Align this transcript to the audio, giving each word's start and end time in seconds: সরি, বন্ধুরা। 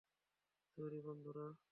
সরি, 0.77 0.99
বন্ধুরা। 1.01 1.47